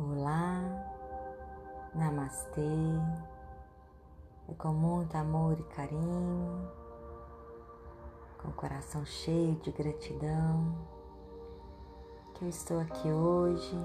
[0.00, 0.62] Olá,
[1.92, 2.60] Namastê.
[4.48, 6.70] É com muito amor e carinho,
[8.40, 10.72] com o coração cheio de gratidão,
[12.32, 13.76] que eu estou aqui hoje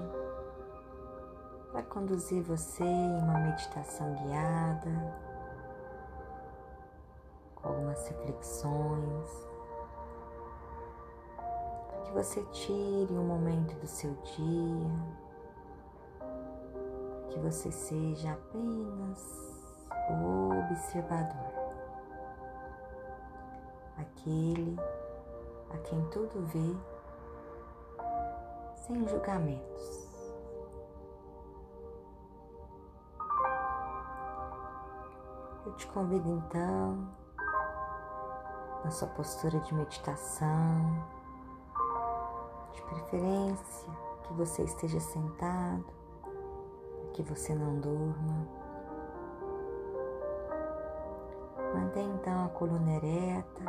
[1.72, 5.18] para conduzir você em uma meditação guiada,
[7.56, 9.48] com algumas reflexões,
[11.88, 15.23] para que você tire um momento do seu dia
[17.34, 19.18] que você seja apenas
[20.08, 21.74] o observador,
[23.98, 24.76] aquele
[25.72, 26.76] a quem tudo vê
[28.86, 30.04] sem julgamentos.
[35.66, 37.08] Eu te convido então,
[38.84, 41.04] na sua postura de meditação,
[42.74, 46.03] de preferência que você esteja sentado
[47.14, 48.46] que você não durma.
[51.72, 53.62] Mantenha então a coluna ereta,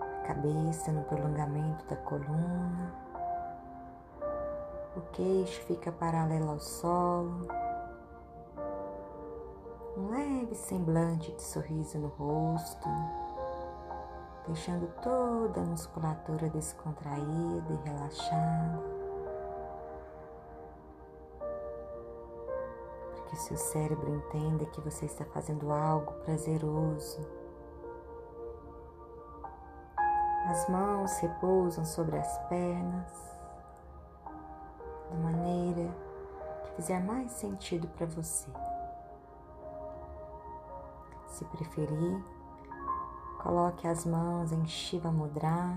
[0.00, 2.92] a cabeça no prolongamento da coluna,
[4.96, 7.46] o queixo fica paralelo ao solo,
[9.96, 12.88] um leve semblante de sorriso no rosto,
[14.46, 18.93] deixando toda a musculatura descontraída e relaxada.
[23.34, 27.18] Que seu cérebro entenda que você está fazendo algo prazeroso.
[30.48, 33.12] As mãos repousam sobre as pernas
[35.10, 35.92] da maneira
[36.64, 38.48] que fizer mais sentido para você.
[41.26, 42.24] Se preferir,
[43.42, 45.76] coloque as mãos em Shiva Mudra,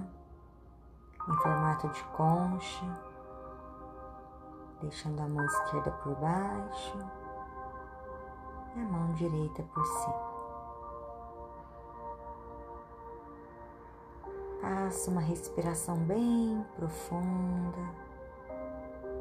[1.27, 2.85] em formato de concha,
[4.79, 7.26] deixando a mão esquerda por baixo
[8.77, 10.27] e a mão direita por cima.
[14.61, 17.93] Faça uma respiração bem profunda,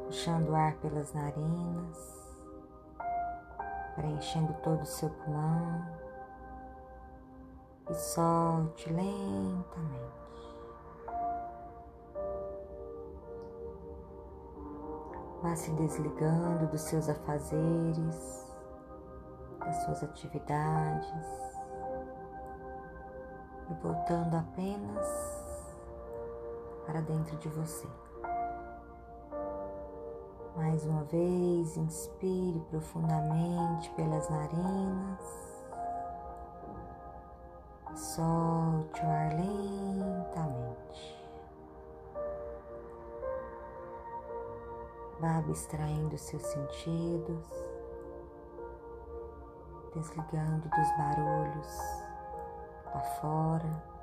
[0.05, 2.37] puxando o ar pelas narinas,
[3.95, 5.85] preenchendo todo o seu pulmão
[7.89, 10.17] e solte lentamente.
[15.41, 18.46] Vá se desligando dos seus afazeres
[19.67, 21.11] das suas atividades
[23.69, 25.07] e voltando apenas
[26.85, 27.87] para dentro de você.
[30.55, 35.65] Mais uma vez, inspire profundamente pelas narinas.
[37.93, 41.17] Solte o ar lentamente.
[45.19, 47.66] Vá abstraindo seus sentidos
[49.97, 52.03] desligando dos barulhos
[52.85, 53.97] lá fora.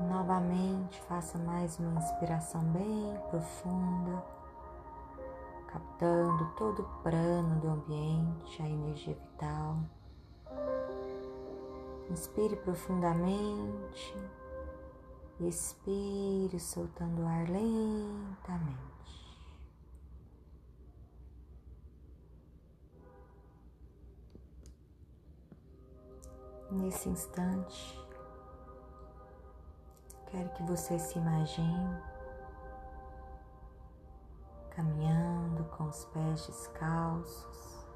[0.00, 4.24] Novamente faça mais uma inspiração bem profunda,
[5.68, 9.76] captando todo o prano do ambiente, a energia vital.
[12.10, 14.16] Inspire profundamente,
[15.40, 18.93] expire soltando o ar lentamente.
[26.74, 28.04] Nesse instante,
[30.26, 32.02] quero que você se imagine
[34.70, 37.86] caminhando com os pés descalços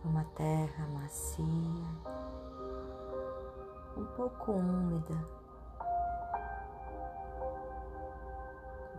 [0.00, 1.90] por uma terra macia,
[3.96, 5.18] um pouco úmida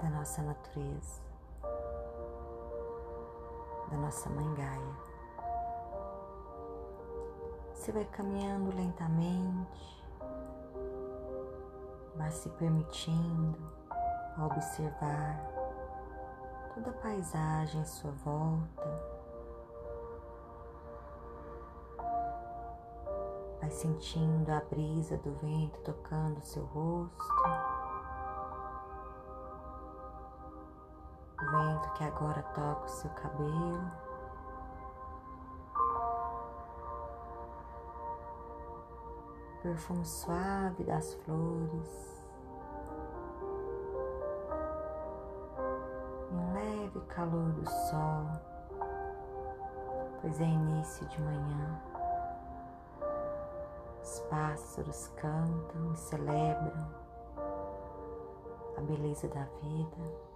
[0.02, 1.22] da nossa natureza,
[3.90, 5.15] da nossa mãe Gaia.
[7.85, 10.03] Você vai caminhando lentamente,
[12.16, 13.59] vai se permitindo
[14.43, 15.40] observar
[16.73, 18.90] toda a paisagem à sua volta.
[23.61, 27.23] Vai sentindo a brisa do vento tocando seu rosto.
[31.40, 34.04] O vento que agora toca o seu cabelo.
[39.66, 42.23] Perfume suave das flores,
[46.32, 48.28] um leve calor do sol,
[50.22, 51.82] pois é início de manhã.
[54.03, 56.88] Os pássaros cantam e celebram
[58.78, 60.34] a beleza da vida.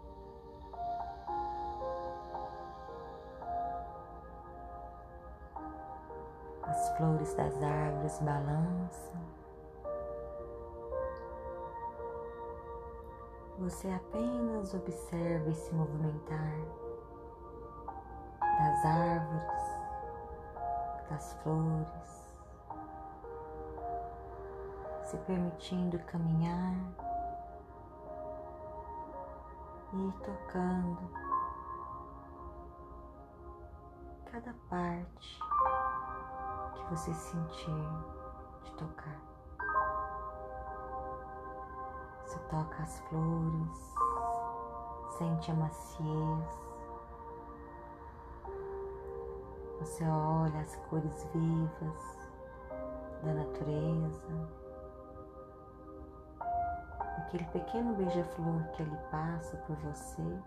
[6.99, 9.21] Flores das árvores balançam.
[13.57, 16.59] Você apenas observa esse movimentar
[18.41, 19.63] das árvores,
[21.09, 22.35] das flores,
[25.05, 26.75] se permitindo caminhar
[29.93, 31.09] e tocando
[34.31, 35.48] cada parte
[36.89, 37.89] você sentir
[38.63, 39.21] de tocar.
[42.25, 43.95] Você toca as flores,
[45.17, 46.59] sente a maciez.
[49.79, 52.29] Você olha as cores vivas
[53.23, 54.49] da natureza.
[57.17, 60.39] Aquele pequeno beija-flor que ele passa por você.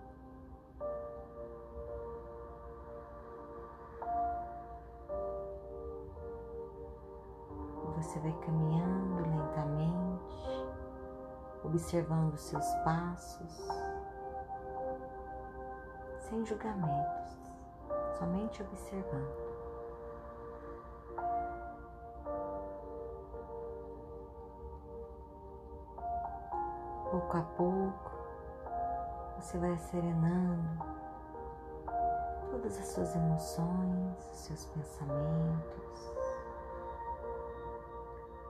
[8.22, 10.72] Vai caminhando lentamente
[11.64, 13.69] observando seus passos,
[16.19, 17.38] sem julgamentos,
[18.19, 19.52] somente observando.
[27.10, 28.10] Pouco a pouco,
[29.38, 30.84] você vai serenando
[32.50, 36.21] todas as suas emoções, os seus pensamentos.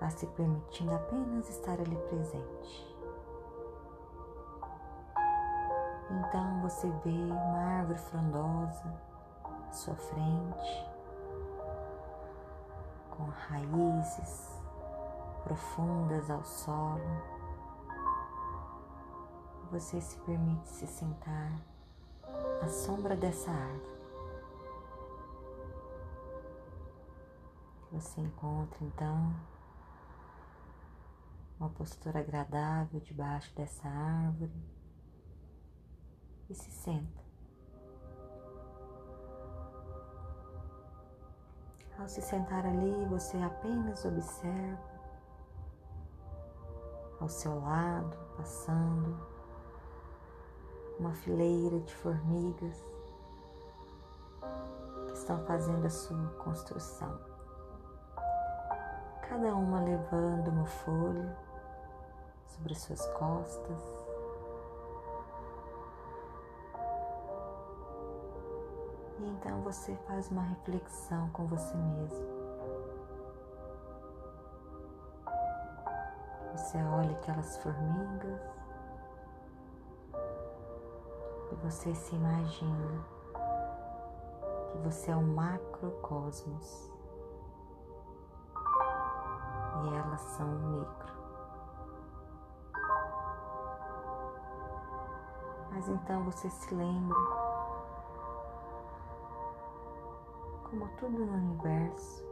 [0.02, 2.96] Vá se permitindo apenas estar ali presente.
[6.10, 9.00] Então você vê uma árvore frondosa
[9.68, 10.90] à sua frente,
[13.10, 14.60] com raízes
[15.44, 17.22] profundas ao solo.
[19.70, 21.52] Você se permite se sentar
[22.60, 23.92] à sombra dessa árvore.
[27.92, 29.51] Você encontra então
[31.62, 34.52] uma postura agradável debaixo dessa árvore
[36.50, 37.22] e se senta.
[41.96, 44.90] Ao se sentar ali, você apenas observa
[47.20, 49.24] ao seu lado, passando
[50.98, 52.76] uma fileira de formigas
[55.06, 57.20] que estão fazendo a sua construção.
[59.28, 61.51] Cada uma levando uma folha
[62.54, 64.02] sobre suas costas
[69.22, 72.26] E então você faz uma reflexão com você mesmo.
[76.52, 78.40] Você olha aquelas formigas
[81.52, 83.04] e você se imagina
[84.72, 86.90] que você é um macrocosmos
[89.84, 91.21] e elas são um micro.
[95.82, 97.18] Mas então você se lembra
[100.62, 102.24] como tudo no universo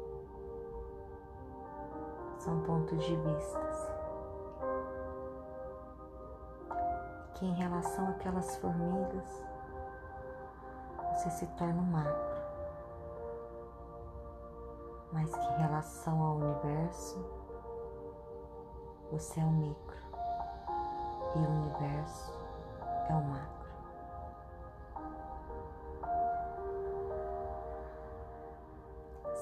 [2.39, 3.93] são pontos de vistas.
[7.35, 9.45] Que em relação àquelas formigas
[11.15, 12.43] você se torna um macro,
[15.13, 17.19] mas que em relação ao universo
[19.11, 19.99] você é um micro.
[21.35, 22.40] E o universo
[23.11, 23.61] é o macro.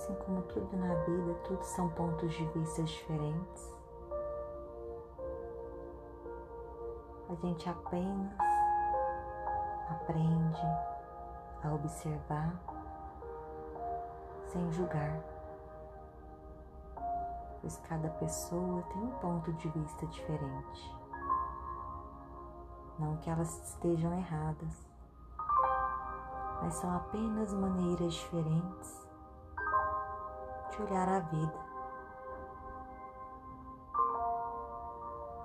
[0.08, 3.76] assim como tudo na vida, tudo são pontos de vista diferentes.
[7.28, 8.32] A gente apenas
[9.90, 10.62] aprende
[11.62, 12.54] a observar
[14.46, 15.20] sem julgar,
[17.60, 20.97] pois cada pessoa tem um ponto de vista diferente.
[22.98, 24.86] Não que elas estejam erradas,
[26.62, 29.08] mas são apenas maneiras diferentes
[30.82, 31.68] olhar a vida.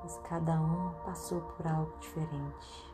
[0.02, 2.94] Pois cada um passou por algo diferente.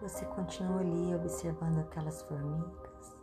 [0.00, 3.16] Você continua ali observando aquelas formigas.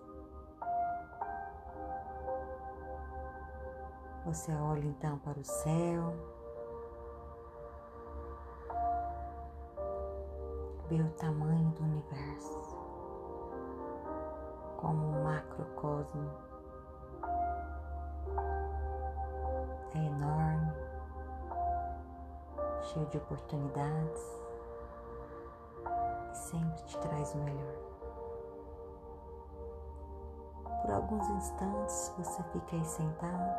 [4.25, 6.40] Você olha então para o céu.
[10.91, 12.59] Vê o tamanho do universo
[14.75, 16.29] como um macrocosmo.
[19.95, 20.73] É enorme
[22.81, 24.43] cheio de oportunidades
[26.33, 27.75] e sempre te traz o melhor.
[30.81, 33.55] Por alguns instantes você fica aí sentado,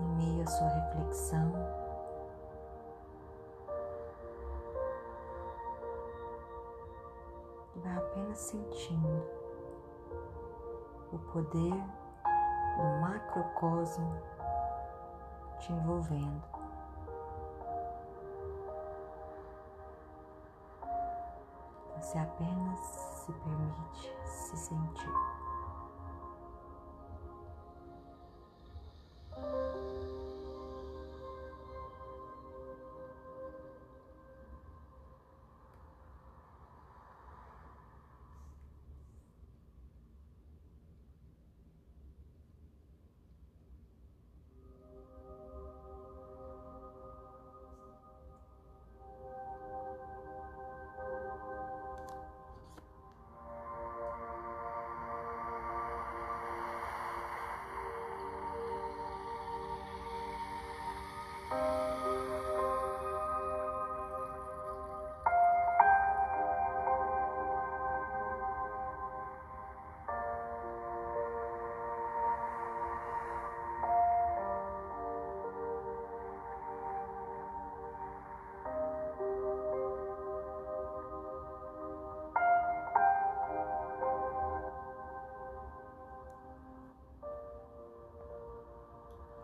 [0.00, 1.81] em meio à sua reflexão.
[8.12, 9.26] Apenas sentindo
[11.12, 11.72] o poder
[12.76, 14.22] do macrocosmo
[15.58, 16.42] te envolvendo.
[21.96, 25.31] Você apenas se permite se sentir.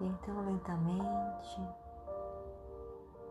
[0.01, 1.61] E então, lentamente,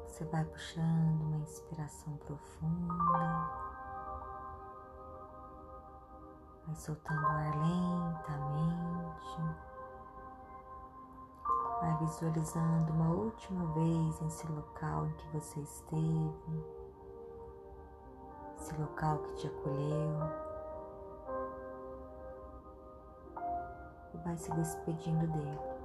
[0.05, 3.49] você vai puxando uma inspiração profunda,
[6.65, 9.41] vai soltando o ar lentamente,
[11.79, 16.65] vai visualizando uma última vez esse local em que você esteve,
[18.57, 20.19] esse local que te acolheu.
[24.13, 25.76] E vai se despedindo dele.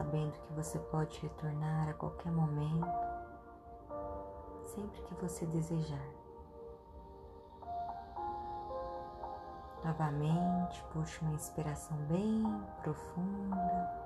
[0.00, 2.88] Sabendo que você pode retornar a qualquer momento,
[4.62, 6.08] sempre que você desejar.
[9.84, 12.42] Novamente, puxe uma inspiração bem
[12.82, 14.00] profunda.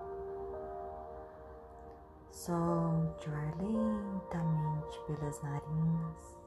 [2.32, 6.43] Solte o ar lentamente pelas narinas.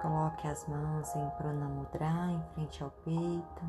[0.00, 3.62] Coloque as mãos em Pranamudra em frente ao peito.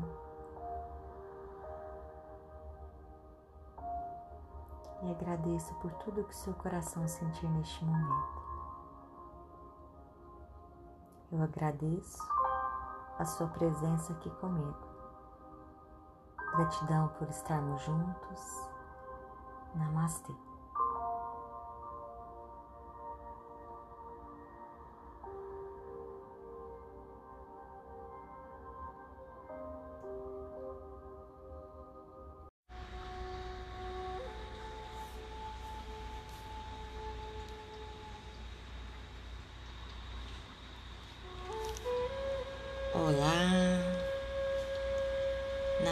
[5.02, 8.40] E agradeça por tudo que seu coração sentir neste momento.
[11.32, 12.18] Eu agradeço
[13.18, 14.78] a sua presença aqui comigo.
[16.54, 18.68] Gratidão por estarmos juntos.
[19.74, 20.49] Namastê.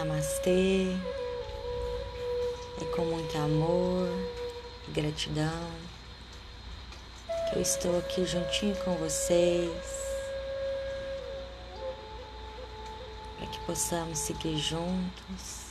[0.08, 0.96] Namastê.
[2.80, 4.08] É com muito amor
[4.88, 5.68] e gratidão
[7.48, 9.70] que eu estou aqui juntinho com vocês
[13.36, 15.66] para que possamos seguir juntos,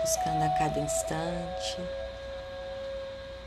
[0.00, 1.76] buscando a cada instante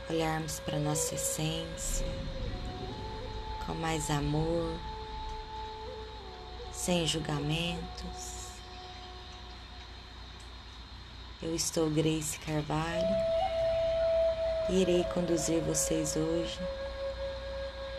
[0.08, 2.06] olharmos para nossa essência
[3.66, 4.78] com mais amor
[6.72, 8.39] sem julgamentos.
[11.42, 13.16] Eu estou Grace Carvalho
[14.68, 16.58] e irei conduzir vocês hoje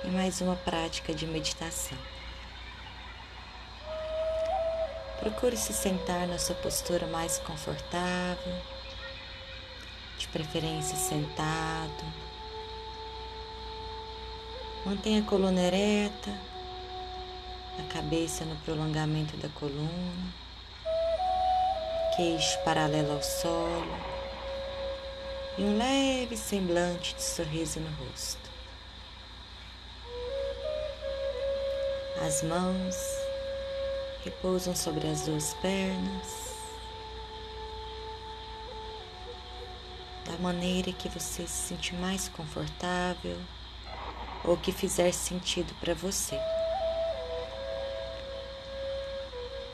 [0.06, 1.98] em mais uma prática de meditação.
[5.20, 8.62] Procure se sentar na sua postura mais confortável,
[10.20, 12.06] de preferência sentado.
[14.86, 16.32] Mantenha a coluna ereta
[17.80, 20.34] a cabeça no prolongamento da coluna,
[22.22, 23.98] queixo paralelo ao solo
[25.58, 28.52] e um leve semblante de sorriso no rosto.
[32.24, 32.96] As mãos
[34.24, 36.54] repousam sobre as duas pernas,
[40.24, 43.38] da maneira que você se sentir mais confortável
[44.44, 46.40] ou que fizer sentido para você.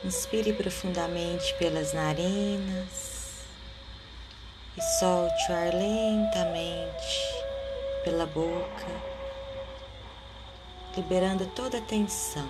[0.04, 3.08] Inspire profundamente pelas narinas
[4.76, 7.38] e solte o ar lentamente
[8.04, 8.86] pela boca,
[10.96, 12.48] liberando toda a tensão.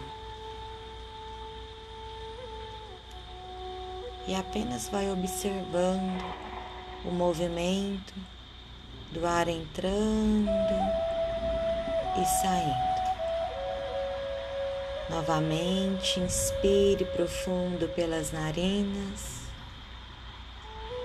[4.26, 6.22] E apenas vai observando
[7.06, 8.12] o movimento
[9.10, 10.50] do ar entrando
[12.20, 12.87] e saindo.
[15.10, 19.38] Novamente, inspire profundo pelas narinas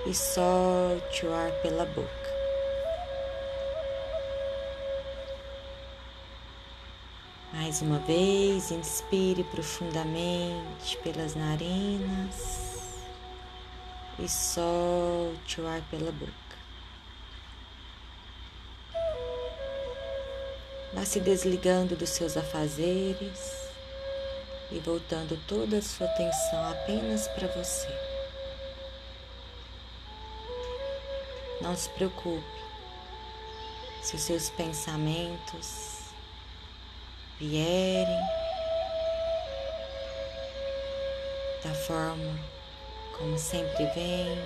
[0.06, 2.34] e solte o ar pela boca.
[7.54, 12.74] Mais uma vez, inspire profundamente pelas narinas
[14.18, 16.32] e solte o ar pela boca.
[20.92, 23.63] Vá se desligando dos seus afazeres
[24.70, 27.88] e voltando toda a sua atenção apenas para você.
[31.60, 32.44] Não se preocupe
[34.02, 36.00] se os seus pensamentos
[37.38, 38.20] vierem
[41.62, 42.54] da forma
[43.18, 44.38] como sempre vem,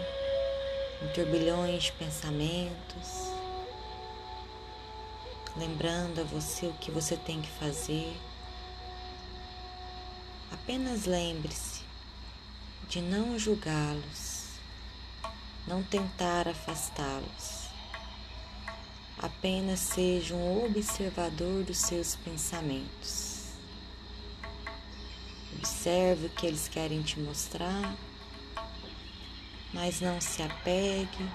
[1.03, 3.33] em turbilhões de pensamentos,
[5.57, 8.15] lembrando a você o que você tem que fazer
[10.51, 11.83] Apenas lembre-se
[12.89, 14.45] de não julgá-los,
[15.67, 17.69] não tentar afastá-los.
[19.19, 23.53] Apenas seja um observador dos seus pensamentos.
[25.57, 27.95] Observe o que eles querem te mostrar,
[29.75, 31.29] mas não se apegue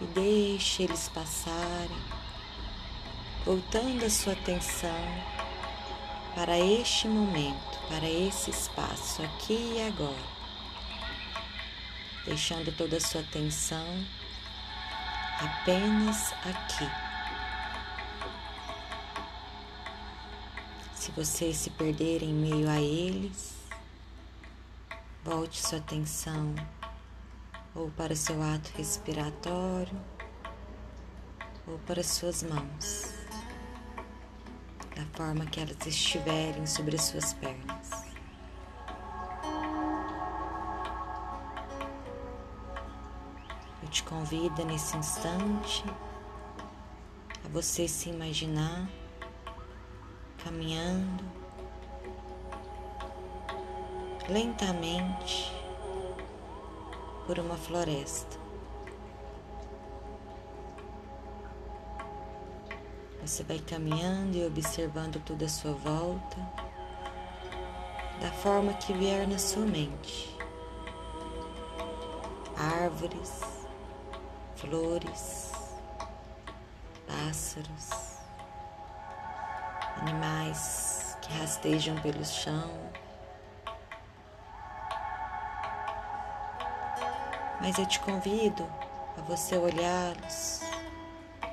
[0.00, 2.02] e deixe eles passarem,
[3.44, 5.04] voltando a sua atenção
[6.34, 10.14] para este momento para esse espaço aqui e agora,
[12.24, 13.84] deixando toda a sua atenção
[15.40, 16.88] apenas aqui.
[20.94, 23.56] Se você se perder em meio a eles,
[25.24, 26.54] volte sua atenção
[27.74, 30.00] ou para o seu ato respiratório
[31.66, 33.09] ou para suas mãos
[35.00, 38.04] da forma que elas estiverem sobre as suas pernas.
[43.82, 45.84] Eu te convido nesse instante
[47.44, 48.86] a você se imaginar
[50.44, 51.24] caminhando
[54.28, 55.50] lentamente
[57.26, 58.39] por uma floresta.
[63.22, 66.36] Você vai caminhando e observando tudo à sua volta,
[68.20, 70.34] da forma que vier na sua mente.
[72.56, 73.40] Árvores,
[74.56, 75.52] flores,
[77.06, 77.90] pássaros,
[80.00, 82.70] animais que rastejam pelo chão.
[87.60, 88.66] Mas eu te convido
[89.18, 90.69] a você olhá-los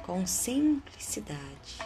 [0.07, 1.79] com simplicidade.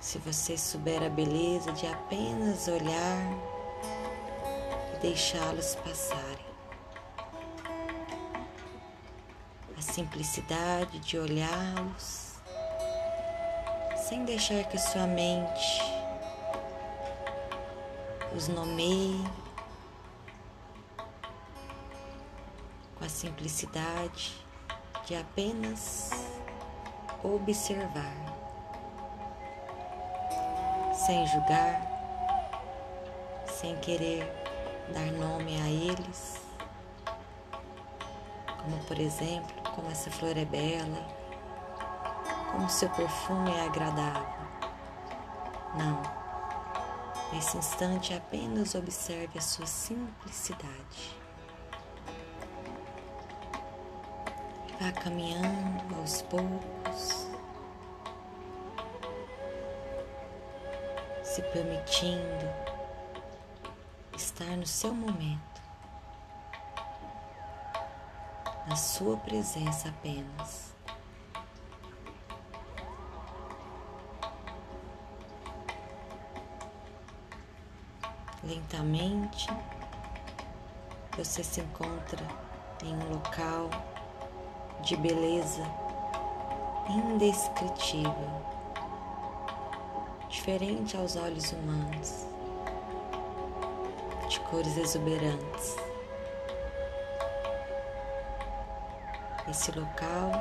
[0.00, 3.26] Se você souber a beleza de apenas olhar
[4.94, 6.46] e deixá-los passarem,
[9.76, 12.36] a simplicidade de olhá-los
[14.08, 15.82] sem deixar que sua mente
[18.36, 19.41] os nomeie
[23.02, 24.32] com a simplicidade
[25.04, 26.10] de apenas
[27.24, 28.14] observar,
[30.94, 31.82] sem julgar,
[33.44, 34.24] sem querer
[34.94, 36.42] dar nome a eles,
[38.62, 41.04] como por exemplo, como essa flor é bela,
[42.52, 44.46] como seu perfume é agradável.
[45.76, 46.00] Não.
[47.32, 51.21] Nesse instante, apenas observe a sua simplicidade.
[54.82, 57.28] Vá caminhando aos poucos,
[61.22, 62.50] se permitindo
[64.16, 65.62] estar no seu momento,
[68.66, 70.74] na sua presença apenas.
[78.42, 79.46] Lentamente,
[81.16, 82.26] você se encontra
[82.82, 83.70] em um local
[84.82, 85.62] de beleza
[86.88, 88.42] indescritível,
[90.28, 92.26] diferente aos olhos humanos,
[94.28, 95.76] de cores exuberantes.
[99.48, 100.32] Esse local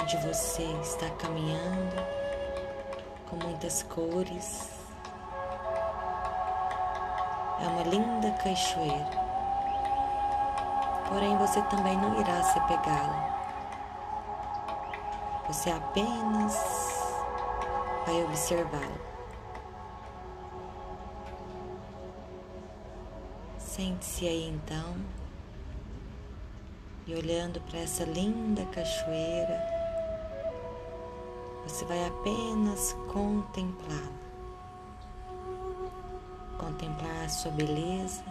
[0.00, 1.96] onde você está caminhando
[3.28, 4.70] com muitas cores.
[7.60, 9.23] É uma linda cachoeira
[11.14, 13.44] porém você também não irá se pegá-la.
[15.46, 16.56] Você apenas
[18.04, 18.98] vai observá-la.
[23.56, 24.96] Sente-se aí então
[27.06, 29.62] e olhando para essa linda cachoeira,
[31.62, 34.10] você vai apenas contemplar,
[36.58, 38.24] contemplar a sua beleza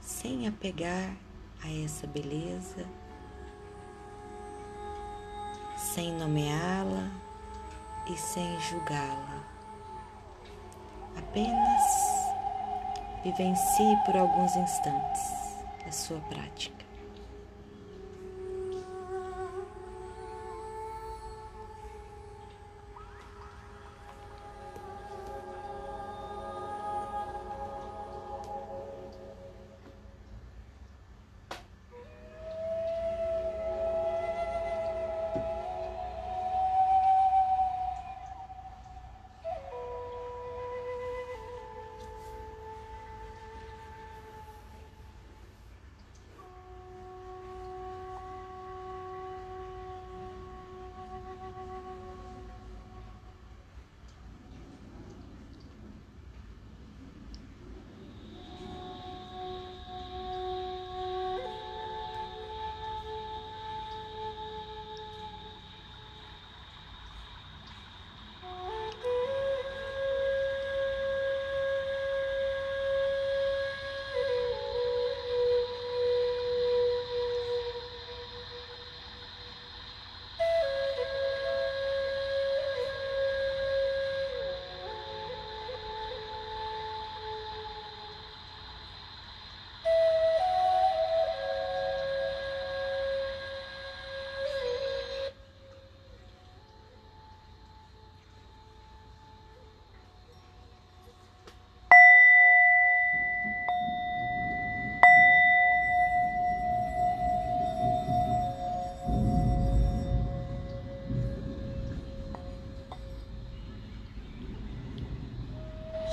[0.00, 1.27] sem apegar
[1.64, 2.86] a essa beleza,
[5.76, 7.10] sem nomeá-la
[8.06, 9.44] e sem julgá-la.
[11.16, 11.82] Apenas
[13.22, 15.20] vivencie por alguns instantes
[15.86, 16.77] a sua prática.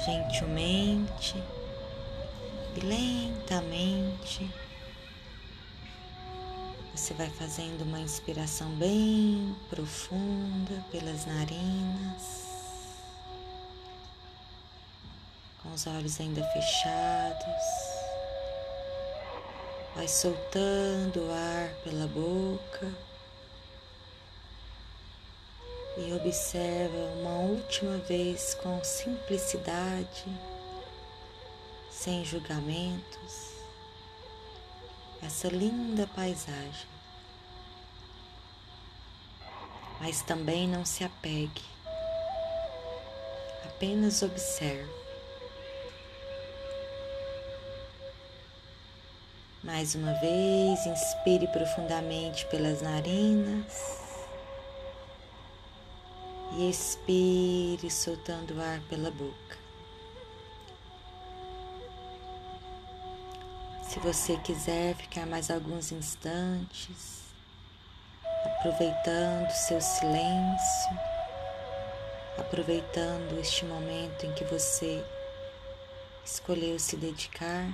[0.06, 1.44] Gentilmente
[2.76, 4.50] e lentamente.
[6.94, 12.46] Você vai fazendo uma inspiração bem profunda pelas narinas,
[15.62, 17.96] com os olhos ainda fechados.
[19.96, 23.15] Vai soltando o ar pela boca
[25.98, 30.26] e observa uma última vez com simplicidade,
[31.90, 33.56] sem julgamentos,
[35.24, 36.88] essa linda paisagem.
[40.02, 41.64] Mas também não se apegue,
[43.64, 45.06] apenas observe.
[49.64, 54.05] Mais uma vez, inspire profundamente pelas narinas
[56.58, 59.58] e expire soltando o ar pela boca.
[63.84, 67.24] Se você quiser ficar mais alguns instantes,
[68.46, 71.00] aproveitando seu silêncio,
[72.38, 75.04] aproveitando este momento em que você
[76.26, 77.68] escolheu se dedicar,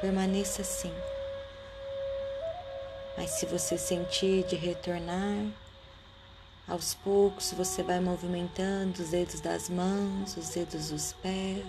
[0.00, 0.92] permaneça assim.
[3.16, 5.52] Mas se você sentir de retornar,
[6.70, 11.64] aos poucos você vai movimentando os dedos das mãos, os dedos dos pés.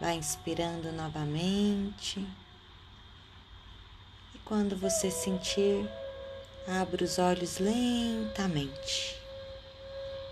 [0.00, 2.20] Vai inspirando novamente.
[4.34, 5.88] E quando você sentir,
[6.68, 9.20] abra os olhos lentamente,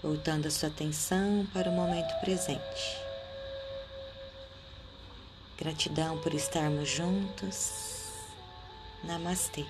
[0.01, 2.99] voltando a sua atenção para o momento presente.
[5.59, 7.73] Gratidão por estarmos juntos.
[9.03, 9.67] Namastê.